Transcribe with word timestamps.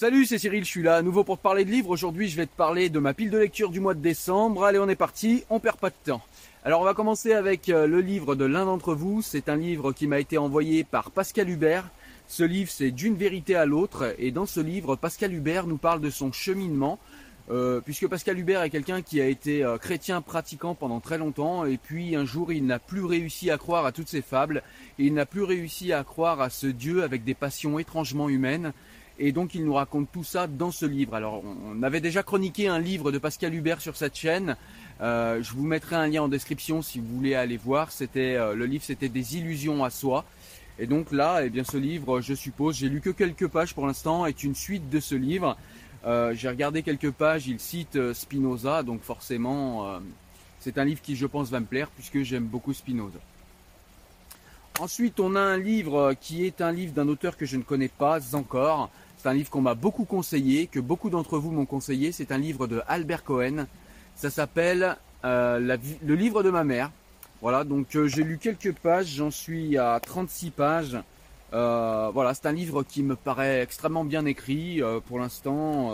Salut, 0.00 0.26
c'est 0.26 0.38
Cyril, 0.38 0.64
je 0.64 0.70
suis 0.70 0.82
là 0.84 0.94
à 0.94 1.02
nouveau 1.02 1.24
pour 1.24 1.38
te 1.38 1.42
parler 1.42 1.64
de 1.64 1.72
livres. 1.72 1.90
Aujourd'hui, 1.90 2.28
je 2.28 2.36
vais 2.36 2.46
te 2.46 2.54
parler 2.56 2.88
de 2.88 3.00
ma 3.00 3.14
pile 3.14 3.30
de 3.30 3.38
lecture 3.38 3.68
du 3.68 3.80
mois 3.80 3.94
de 3.94 4.00
décembre. 4.00 4.64
Allez, 4.64 4.78
on 4.78 4.88
est 4.88 4.94
parti, 4.94 5.42
on 5.50 5.58
perd 5.58 5.76
pas 5.76 5.90
de 5.90 5.96
temps. 6.04 6.22
Alors, 6.64 6.82
on 6.82 6.84
va 6.84 6.94
commencer 6.94 7.32
avec 7.32 7.68
euh, 7.68 7.88
le 7.88 8.00
livre 8.00 8.36
de 8.36 8.44
l'un 8.44 8.64
d'entre 8.64 8.94
vous. 8.94 9.22
C'est 9.22 9.48
un 9.48 9.56
livre 9.56 9.90
qui 9.90 10.06
m'a 10.06 10.20
été 10.20 10.38
envoyé 10.38 10.84
par 10.84 11.10
Pascal 11.10 11.50
Hubert. 11.50 11.90
Ce 12.28 12.44
livre, 12.44 12.70
c'est 12.70 12.92
D'une 12.92 13.16
vérité 13.16 13.56
à 13.56 13.66
l'autre. 13.66 14.14
Et 14.20 14.30
dans 14.30 14.46
ce 14.46 14.60
livre, 14.60 14.94
Pascal 14.94 15.34
Hubert 15.34 15.66
nous 15.66 15.78
parle 15.78 16.00
de 16.00 16.10
son 16.10 16.30
cheminement. 16.30 17.00
Euh, 17.50 17.80
puisque 17.80 18.06
Pascal 18.06 18.38
Hubert 18.38 18.62
est 18.62 18.70
quelqu'un 18.70 19.02
qui 19.02 19.20
a 19.20 19.26
été 19.26 19.64
euh, 19.64 19.78
chrétien 19.78 20.20
pratiquant 20.20 20.76
pendant 20.76 21.00
très 21.00 21.18
longtemps 21.18 21.64
et 21.64 21.78
puis 21.78 22.14
un 22.14 22.26
jour 22.26 22.52
il 22.52 22.66
n'a 22.66 22.78
plus 22.78 23.02
réussi 23.02 23.50
à 23.50 23.56
croire 23.56 23.86
à 23.86 23.92
toutes 23.92 24.10
ces 24.10 24.20
fables 24.20 24.62
il 24.98 25.14
n'a 25.14 25.24
plus 25.24 25.44
réussi 25.44 25.94
à 25.94 26.04
croire 26.04 26.42
à 26.42 26.50
ce 26.50 26.66
Dieu 26.66 27.02
avec 27.02 27.24
des 27.24 27.32
passions 27.32 27.78
étrangement 27.78 28.28
humaines 28.28 28.74
et 29.18 29.32
donc 29.32 29.54
il 29.54 29.64
nous 29.64 29.74
raconte 29.74 30.10
tout 30.12 30.24
ça 30.24 30.46
dans 30.46 30.70
ce 30.70 30.86
livre. 30.86 31.14
Alors 31.14 31.42
on 31.44 31.82
avait 31.82 32.00
déjà 32.00 32.22
chroniqué 32.22 32.68
un 32.68 32.78
livre 32.78 33.10
de 33.12 33.18
Pascal 33.18 33.54
Hubert 33.54 33.80
sur 33.80 33.96
cette 33.96 34.16
chaîne. 34.16 34.56
Euh, 35.00 35.42
je 35.42 35.52
vous 35.52 35.66
mettrai 35.66 35.96
un 35.96 36.06
lien 36.06 36.22
en 36.22 36.28
description 36.28 36.82
si 36.82 36.98
vous 37.00 37.16
voulez 37.16 37.34
aller 37.34 37.56
voir. 37.56 37.92
C'était 37.92 38.34
euh, 38.34 38.54
le 38.54 38.66
livre, 38.66 38.84
c'était 38.84 39.08
des 39.08 39.36
illusions 39.36 39.84
à 39.84 39.90
soi. 39.90 40.24
Et 40.78 40.86
donc 40.86 41.10
là, 41.10 41.40
eh 41.44 41.50
bien 41.50 41.64
ce 41.64 41.76
livre, 41.76 42.20
je 42.20 42.34
suppose, 42.34 42.76
j'ai 42.76 42.88
lu 42.88 43.00
que 43.00 43.10
quelques 43.10 43.48
pages 43.48 43.74
pour 43.74 43.86
l'instant, 43.86 44.26
est 44.26 44.44
une 44.44 44.54
suite 44.54 44.88
de 44.88 45.00
ce 45.00 45.16
livre. 45.16 45.56
Euh, 46.04 46.32
j'ai 46.34 46.48
regardé 46.48 46.82
quelques 46.82 47.10
pages, 47.10 47.48
il 47.48 47.58
cite 47.58 48.12
Spinoza, 48.12 48.84
donc 48.84 49.02
forcément, 49.02 49.98
c'est 50.60 50.78
un 50.78 50.84
livre 50.84 51.00
qui, 51.02 51.16
je 51.16 51.26
pense, 51.26 51.50
va 51.50 51.58
me 51.58 51.66
plaire 51.66 51.90
puisque 51.90 52.22
j'aime 52.22 52.44
beaucoup 52.44 52.72
Spinoza. 52.72 53.18
Ensuite, 54.78 55.18
on 55.18 55.34
a 55.34 55.40
un 55.40 55.58
livre 55.58 56.14
qui 56.20 56.46
est 56.46 56.60
un 56.60 56.70
livre 56.70 56.92
d'un 56.92 57.08
auteur 57.08 57.36
que 57.36 57.44
je 57.44 57.56
ne 57.56 57.64
connais 57.64 57.88
pas 57.88 58.20
encore. 58.36 58.90
C'est 59.18 59.28
un 59.28 59.34
livre 59.34 59.50
qu'on 59.50 59.60
m'a 59.60 59.74
beaucoup 59.74 60.04
conseillé, 60.04 60.68
que 60.68 60.78
beaucoup 60.78 61.10
d'entre 61.10 61.38
vous 61.38 61.50
m'ont 61.50 61.66
conseillé. 61.66 62.12
C'est 62.12 62.30
un 62.30 62.38
livre 62.38 62.68
de 62.68 62.82
Albert 62.86 63.24
Cohen. 63.24 63.66
Ça 64.14 64.30
s'appelle 64.30 64.96
euh, 65.24 65.76
Le 66.04 66.14
livre 66.14 66.44
de 66.44 66.50
ma 66.50 66.62
mère. 66.62 66.92
Voilà, 67.42 67.64
donc 67.64 67.96
euh, 67.96 68.06
j'ai 68.06 68.22
lu 68.22 68.38
quelques 68.38 68.72
pages, 68.72 69.06
j'en 69.16 69.32
suis 69.32 69.76
à 69.76 69.98
36 70.00 70.50
pages. 70.50 70.98
Euh, 71.52 72.10
voilà, 72.14 72.32
c'est 72.32 72.46
un 72.46 72.52
livre 72.52 72.84
qui 72.84 73.02
me 73.02 73.16
paraît 73.16 73.60
extrêmement 73.60 74.04
bien 74.04 74.24
écrit 74.24 74.80
pour 75.06 75.18
l'instant. 75.18 75.88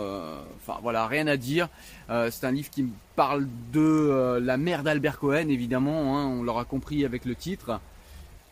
Enfin 0.57 0.79
voilà, 0.83 1.07
rien 1.07 1.25
à 1.25 1.35
dire. 1.37 1.67
C'est 2.09 2.43
un 2.43 2.51
livre 2.51 2.69
qui 2.69 2.83
me 2.83 2.91
parle 3.15 3.47
de 3.73 4.39
la 4.39 4.57
mère 4.57 4.83
d'Albert 4.83 5.17
Cohen, 5.17 5.49
évidemment. 5.49 6.19
hein, 6.19 6.27
on 6.27 6.43
l'aura 6.43 6.63
compris 6.63 7.05
avec 7.05 7.25
le 7.25 7.33
titre. 7.33 7.79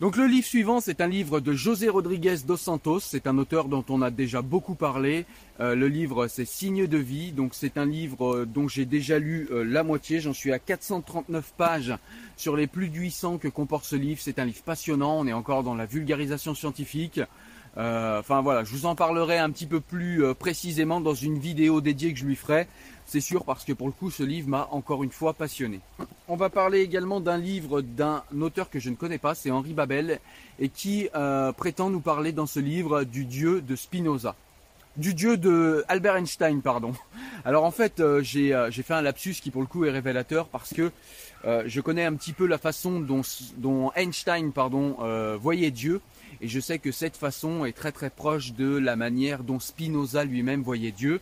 Donc 0.03 0.18
le 0.18 0.28
livre 0.28 0.46
suivant, 0.46 0.81
c'est 0.81 1.00
un 1.00 1.08
livre 1.08 1.40
de 1.40 1.53
José 1.53 1.88
Rodriguez 1.88 2.36
dos 2.46 2.58
Santos. 2.58 3.00
C'est 3.00 3.25
un 3.25 3.38
auteur 3.38 3.69
dont 3.69 3.86
on 3.88 4.02
a 4.02 4.12
déjà 4.12 4.41
beaucoup 4.41 4.75
parlé. 4.75 5.25
Euh, 5.62 5.75
le 5.75 5.88
livre, 5.88 6.28
c'est 6.28 6.44
Signes 6.44 6.88
de 6.88 6.97
vie. 6.97 7.31
Donc 7.31 7.53
c'est 7.53 7.78
un 7.78 7.86
livre 7.86 8.40
euh, 8.40 8.46
dont 8.46 8.68
j'ai 8.68 8.84
déjà 8.84 9.18
lu 9.18 9.47
euh, 9.50 9.64
la 9.64 9.81
moitié. 9.81 10.19
J'en 10.19 10.34
suis 10.34 10.52
à 10.52 10.59
439 10.59 11.53
pages 11.56 11.94
sur 12.36 12.58
les 12.58 12.68
plus 12.68 12.90
de 12.90 12.97
800 12.97 13.38
que 13.38 13.47
comporte 13.47 13.86
ce 13.86 13.96
livre. 13.96 14.19
C'est 14.22 14.40
un 14.40 14.46
livre 14.46 14.62
passionnant. 14.64 15.19
On 15.19 15.25
est 15.25 15.31
encore 15.31 15.64
dans 15.64 15.74
la 15.74 15.86
vulgarisation 15.86 16.53
scientifique. 16.53 17.22
Euh, 17.78 18.19
Enfin 18.19 18.41
voilà, 18.41 18.63
je 18.63 18.72
vous 18.72 18.85
en 18.85 18.95
parlerai 18.95 19.38
un 19.38 19.50
petit 19.50 19.66
peu 19.66 19.79
plus 19.79 20.23
euh, 20.23 20.34
précisément 20.34 21.01
dans 21.01 21.13
une 21.13 21.39
vidéo 21.39 21.81
dédiée 21.81 22.13
que 22.13 22.19
je 22.19 22.25
lui 22.25 22.35
ferai. 22.35 22.67
C'est 23.06 23.22
sûr 23.22 23.44
parce 23.44 23.66
que 23.66 23.73
pour 23.73 23.88
le 23.88 23.94
coup, 23.94 24.09
ce 24.09 24.23
livre 24.23 24.47
m'a 24.47 24.67
encore 24.72 25.03
une 25.03 25.11
fois 25.11 25.34
passionné. 25.34 25.81
On 26.28 26.35
va 26.35 26.50
parler 26.50 26.79
également 26.79 27.19
d'un 27.19 27.38
livre 27.38 27.81
d'un 27.81 28.23
auteur 28.39 28.69
que 28.69 28.79
je 28.79 28.89
ne 28.89 28.95
connais 28.95 29.17
pas, 29.17 29.35
c'est 29.35 29.51
Henri 29.51 29.73
Babel, 29.73 30.19
et 30.59 30.69
qui 30.69 31.09
euh, 31.16 31.51
prétend 31.51 31.89
nous 31.89 32.00
parler 32.00 32.31
dans 32.31 32.45
ce 32.45 32.59
livre 32.59 33.03
du 33.03 33.25
dieu 33.25 33.61
de 33.61 33.75
Spinoza. 33.75 34.35
Du 34.96 35.16
dieu 35.16 35.38
de 35.38 35.84
Albert 35.88 36.18
Einstein, 36.18 36.62
pardon. 36.62 36.94
Alors 37.46 37.64
en 37.64 37.72
fait, 37.72 38.00
euh, 38.00 38.22
j'ai 38.22 38.54
euh, 38.54 38.70
j'ai 38.70 38.84
fait 38.84 38.94
un 38.94 39.02
lapsus 39.02 39.34
qui 39.42 39.50
pour 39.50 39.62
le 39.62 39.68
coup 39.68 39.86
est 39.86 39.90
révélateur 39.90 40.48
parce 40.48 40.72
que 40.72 40.92
euh, 41.46 41.64
je 41.66 41.81
connais 41.81 42.06
un 42.06 42.14
petit 42.14 42.31
peu 42.31 42.46
la 42.46 42.59
façon 42.59 43.00
dont, 43.00 43.22
dont 43.58 43.92
Einstein 43.96 44.52
pardon, 44.52 44.98
voyait 45.42 45.72
Dieu, 45.72 46.00
et 46.42 46.48
je 46.48 46.59
sais 46.59 46.78
que 46.78 46.92
cette 46.92 47.18
façon 47.18 47.66
est 47.66 47.74
très 47.74 47.92
très 47.92 48.12
proche 48.12 48.53
de 48.53 48.78
la 48.78 48.96
manière 48.96 49.44
dont 49.44 49.59
Spinoza 49.59 50.26
lui-même 50.26 50.62
voyait 50.62 50.92
Dieu. 50.92 51.22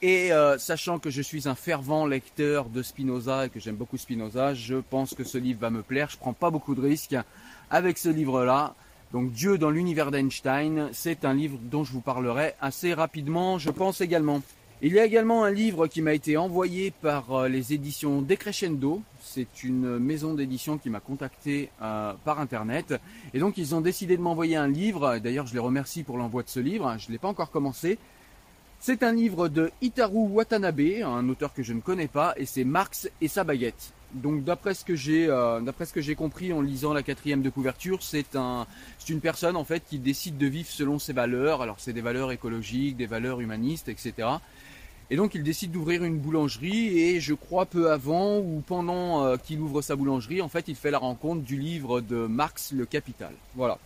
Et 0.00 0.32
euh, 0.32 0.58
sachant 0.58 1.00
que 1.00 1.10
je 1.10 1.20
suis 1.20 1.48
un 1.48 1.56
fervent 1.56 2.06
lecteur 2.06 2.68
de 2.68 2.82
Spinoza 2.84 3.46
et 3.46 3.48
que 3.48 3.58
j'aime 3.58 3.74
beaucoup 3.74 3.96
Spinoza, 3.96 4.54
je 4.54 4.76
pense 4.76 5.12
que 5.12 5.24
ce 5.24 5.38
livre 5.38 5.58
va 5.60 5.70
me 5.70 5.82
plaire. 5.82 6.08
Je 6.08 6.16
prends 6.16 6.32
pas 6.32 6.50
beaucoup 6.50 6.76
de 6.76 6.80
risques 6.80 7.16
avec 7.68 7.98
ce 7.98 8.08
livre-là. 8.08 8.76
Donc 9.12 9.32
Dieu 9.32 9.58
dans 9.58 9.70
l'univers 9.70 10.12
d'Einstein, 10.12 10.90
c'est 10.92 11.24
un 11.24 11.34
livre 11.34 11.58
dont 11.60 11.82
je 11.82 11.90
vous 11.92 12.00
parlerai 12.00 12.54
assez 12.60 12.94
rapidement, 12.94 13.58
je 13.58 13.70
pense 13.70 14.00
également. 14.00 14.40
Il 14.82 14.92
y 14.92 15.00
a 15.00 15.04
également 15.04 15.42
un 15.42 15.50
livre 15.50 15.88
qui 15.88 16.00
m'a 16.02 16.14
été 16.14 16.36
envoyé 16.36 16.92
par 16.92 17.32
euh, 17.32 17.48
les 17.48 17.72
éditions 17.72 18.22
Decrescendo. 18.22 19.02
C'est 19.20 19.64
une 19.64 19.98
maison 19.98 20.34
d'édition 20.34 20.78
qui 20.78 20.90
m'a 20.90 21.00
contacté 21.00 21.70
euh, 21.82 22.12
par 22.24 22.38
internet. 22.38 22.94
Et 23.34 23.40
donc 23.40 23.58
ils 23.58 23.74
ont 23.74 23.80
décidé 23.80 24.16
de 24.16 24.22
m'envoyer 24.22 24.54
un 24.54 24.68
livre. 24.68 25.18
D'ailleurs 25.18 25.48
je 25.48 25.54
les 25.54 25.58
remercie 25.58 26.04
pour 26.04 26.18
l'envoi 26.18 26.44
de 26.44 26.48
ce 26.48 26.60
livre. 26.60 26.94
Je 27.00 27.08
ne 27.08 27.12
l'ai 27.12 27.18
pas 27.18 27.26
encore 27.26 27.50
commencé. 27.50 27.98
C'est 28.80 29.02
un 29.02 29.12
livre 29.12 29.48
de 29.48 29.72
Hitaru 29.82 30.28
Watanabe, 30.28 31.02
un 31.04 31.28
auteur 31.28 31.52
que 31.52 31.64
je 31.64 31.72
ne 31.72 31.80
connais 31.80 32.06
pas, 32.06 32.34
et 32.36 32.46
c'est 32.46 32.62
Marx 32.62 33.10
et 33.20 33.26
sa 33.26 33.42
baguette. 33.42 33.92
Donc 34.14 34.44
d'après 34.44 34.72
ce 34.72 34.84
que 34.84 34.94
j'ai 34.94 35.26
euh, 35.28 35.60
d'après 35.60 35.84
ce 35.84 35.92
que 35.92 36.00
j'ai 36.00 36.14
compris 36.14 36.52
en 36.52 36.62
lisant 36.62 36.94
la 36.94 37.02
quatrième 37.02 37.42
de 37.42 37.50
couverture, 37.50 38.02
c'est 38.02 38.36
un 38.36 38.66
c'est 38.98 39.12
une 39.12 39.20
personne 39.20 39.56
en 39.56 39.64
fait 39.64 39.82
qui 39.86 39.98
décide 39.98 40.38
de 40.38 40.46
vivre 40.46 40.68
selon 40.70 40.98
ses 40.98 41.12
valeurs. 41.12 41.60
Alors 41.60 41.76
c'est 41.78 41.92
des 41.92 42.00
valeurs 42.00 42.30
écologiques, 42.32 42.96
des 42.96 43.06
valeurs 43.06 43.40
humanistes, 43.40 43.88
etc. 43.88 44.28
Et 45.10 45.16
donc 45.16 45.34
il 45.34 45.42
décide 45.42 45.72
d'ouvrir 45.72 46.04
une 46.04 46.18
boulangerie 46.18 46.98
et 46.98 47.20
je 47.20 47.34
crois 47.34 47.66
peu 47.66 47.90
avant 47.90 48.38
ou 48.38 48.62
pendant 48.66 49.24
euh, 49.24 49.36
qu'il 49.36 49.60
ouvre 49.60 49.82
sa 49.82 49.96
boulangerie, 49.96 50.40
en 50.40 50.48
fait 50.48 50.68
il 50.68 50.76
fait 50.76 50.90
la 50.90 50.98
rencontre 50.98 51.42
du 51.42 51.58
livre 51.58 52.00
de 52.00 52.26
Marx 52.26 52.72
Le 52.72 52.86
Capital. 52.86 53.32
Voilà. 53.56 53.78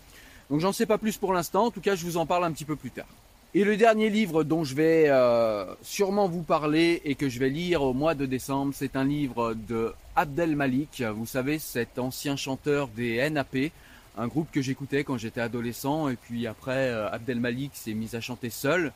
Donc 0.51 0.61
j'en 0.61 0.73
sais 0.73 0.87
pas 0.87 0.99
plus 0.99 1.17
pour 1.17 1.33
l'instant. 1.33 1.65
En 1.65 1.71
tout 1.71 1.81
cas 1.81 1.97
je 1.97 2.05
vous 2.05 2.19
en 2.19 2.27
parle 2.27 2.45
un 2.45 2.53
petit 2.53 2.67
peu 2.67 2.77
plus 2.77 2.91
tard. 2.91 3.07
Et 3.55 3.65
le 3.65 3.77
dernier 3.77 4.09
livre 4.09 4.45
dont 4.45 4.65
je 4.65 4.75
vais 4.75 5.11
euh, 5.11 5.67
sûrement 5.83 6.27
vous 6.27 6.43
parler 6.43 7.03
et 7.05 7.15
que 7.15 7.29
je 7.29 7.39
vais 7.39 7.51
lire 7.51 7.83
au 7.83 7.93
mois 7.93 8.15
de 8.15 8.25
décembre, 8.25 8.73
c'est 8.75 8.97
un 8.97 9.05
livre 9.05 9.53
de 9.53 9.93
Abdel 10.17 10.57
Malik. 10.57 11.03
Vous 11.15 11.27
savez, 11.27 11.59
cet 11.59 11.99
ancien 11.99 12.37
chanteur 12.37 12.89
des 12.89 13.29
NAP, 13.29 13.71
un 14.17 14.27
groupe 14.27 14.51
que 14.51 14.63
j'écoutais 14.63 15.05
quand 15.05 15.19
j'étais 15.19 15.43
adolescent. 15.43 16.09
Et 16.09 16.17
puis 16.17 16.47
après, 16.47 16.89
euh, 16.89 17.11
Abdel 17.11 17.41
Malik 17.41 17.73
s'est 17.75 17.93
mis 17.93 18.17
à 18.17 18.23
chanter 18.23 18.49
seul. 18.49 18.91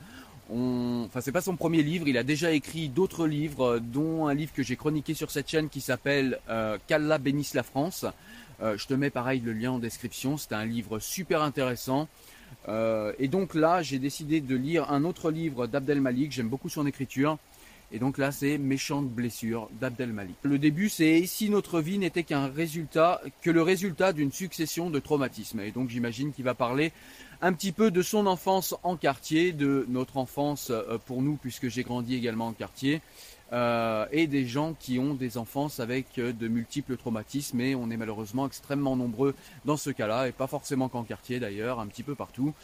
On... 0.48 1.02
Enfin, 1.04 1.20
c'est 1.20 1.32
pas 1.32 1.42
son 1.42 1.56
premier 1.56 1.82
livre. 1.82 2.08
Il 2.08 2.16
a 2.16 2.22
déjà 2.22 2.50
écrit 2.52 2.88
d'autres 2.88 3.26
livres, 3.26 3.78
dont 3.78 4.26
un 4.26 4.32
livre 4.32 4.54
que 4.54 4.62
j'ai 4.62 4.76
chroniqué 4.76 5.12
sur 5.12 5.30
cette 5.30 5.50
chaîne 5.50 5.68
qui 5.68 5.82
s'appelle 5.82 6.40
euh, 6.48 6.78
Qu'Allah 6.86 7.18
bénisse 7.18 7.52
la 7.52 7.62
France. 7.62 8.06
Euh, 8.62 8.78
je 8.78 8.86
te 8.86 8.94
mets 8.94 9.10
pareil 9.10 9.40
le 9.44 9.52
lien 9.52 9.72
en 9.72 9.78
description. 9.78 10.38
C'est 10.38 10.54
un 10.54 10.64
livre 10.64 10.98
super 10.98 11.42
intéressant. 11.42 12.08
Euh, 12.68 13.12
et 13.18 13.28
donc 13.28 13.54
là, 13.54 13.82
j'ai 13.82 13.98
décidé 13.98 14.40
de 14.40 14.56
lire 14.56 14.90
un 14.90 15.04
autre 15.04 15.30
livre 15.30 15.66
d'Abdel 15.66 16.00
Malik. 16.00 16.32
J'aime 16.32 16.48
beaucoup 16.48 16.68
son 16.68 16.86
écriture. 16.86 17.38
Et 17.92 17.98
donc 17.98 18.18
là, 18.18 18.32
c'est 18.32 18.58
Méchante 18.58 19.08
blessure 19.08 19.68
d'Abdel 19.80 20.12
Malik. 20.12 20.36
Le 20.42 20.58
début, 20.58 20.88
c'est 20.88 21.24
si 21.26 21.50
notre 21.50 21.80
vie 21.80 21.98
n'était 21.98 22.24
qu'un 22.24 22.48
résultat, 22.48 23.20
que 23.42 23.50
le 23.50 23.62
résultat 23.62 24.12
d'une 24.12 24.32
succession 24.32 24.90
de 24.90 24.98
traumatismes? 24.98 25.60
Et 25.60 25.70
donc 25.70 25.88
j'imagine 25.88 26.32
qu'il 26.32 26.44
va 26.44 26.54
parler 26.54 26.92
un 27.40 27.52
petit 27.52 27.72
peu 27.72 27.90
de 27.90 28.02
son 28.02 28.26
enfance 28.26 28.74
en 28.82 28.96
quartier, 28.96 29.52
de 29.52 29.86
notre 29.88 30.16
enfance 30.16 30.70
euh, 30.70 30.98
pour 31.06 31.22
nous, 31.22 31.36
puisque 31.36 31.68
j'ai 31.68 31.82
grandi 31.82 32.14
également 32.14 32.48
en 32.48 32.52
quartier, 32.52 33.02
euh, 33.52 34.06
et 34.10 34.26
des 34.26 34.44
gens 34.44 34.74
qui 34.74 34.98
ont 34.98 35.14
des 35.14 35.38
enfances 35.38 35.78
avec 35.78 36.18
euh, 36.18 36.32
de 36.32 36.48
multiples 36.48 36.96
traumatismes 36.96 37.60
et 37.60 37.76
on 37.76 37.90
est 37.90 37.96
malheureusement 37.96 38.44
extrêmement 38.44 38.96
nombreux 38.96 39.36
dans 39.64 39.76
ce 39.76 39.90
cas-là 39.90 40.26
et 40.26 40.32
pas 40.32 40.48
forcément 40.48 40.88
qu'en 40.88 41.04
quartier 41.04 41.38
d'ailleurs, 41.38 41.78
un 41.78 41.86
petit 41.86 42.02
peu 42.02 42.16
partout. 42.16 42.54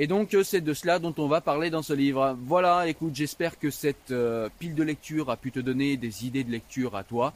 Et 0.00 0.06
donc 0.06 0.34
euh, 0.34 0.42
c'est 0.42 0.62
de 0.62 0.72
cela 0.74 0.98
dont 0.98 1.14
on 1.18 1.28
va 1.28 1.40
parler 1.42 1.68
dans 1.70 1.82
ce 1.82 1.92
livre. 1.92 2.36
Voilà, 2.46 2.88
écoute, 2.88 3.14
j'espère 3.14 3.58
que 3.58 3.70
cette 3.70 4.12
pile 4.58 4.74
de 4.74 4.82
lecture 4.82 5.30
a 5.30 5.36
pu 5.36 5.52
te 5.52 5.60
donner 5.60 5.96
des 5.96 6.26
idées 6.26 6.42
de 6.42 6.50
lecture 6.50 6.96
à 6.96 7.04
toi. 7.04 7.34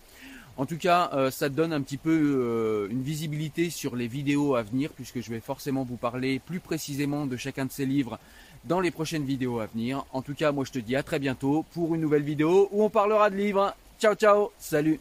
En 0.57 0.67
tout 0.67 0.79
cas, 0.79 1.11
ça 1.33 1.51
te 1.51 1.55
donne 1.55 1.73
un 1.73 1.83
petit 1.83 1.97
peu 1.97 2.89
une 2.89 3.03
visibilité 3.03 3.71
sur 3.71 3.97
les 3.97 4.07
vidéos 4.07 4.55
à 4.55 4.63
venir, 4.63 4.91
puisque 4.95 5.21
je 5.21 5.31
vais 5.31 5.41
forcément 5.41 5.83
vous 5.83 5.97
parler 5.97 6.39
plus 6.39 6.61
précisément 6.61 7.27
de 7.27 7.37
chacun 7.37 7.67
de 7.67 7.73
ces 7.73 7.87
livres 7.87 8.21
dans 8.65 8.81
les 8.81 8.93
prochaines 8.93 9.25
vidéos 9.25 9.59
à 9.59 9.67
venir. 9.67 10.05
En 10.13 10.23
tout 10.23 10.35
cas, 10.35 10.53
moi 10.53 10.65
je 10.65 10.73
te 10.73 10.79
dis 10.79 10.97
à 10.97 11.03
très 11.03 11.19
bientôt 11.19 11.65
pour 11.75 11.95
une 11.95 12.01
nouvelle 12.01 12.23
vidéo 12.23 12.69
où 12.71 12.85
on 12.85 12.91
parlera 12.91 13.31
de 13.31 13.37
livres. 13.37 13.75
Ciao 13.99 14.15
ciao, 14.15 14.53
salut 14.59 15.01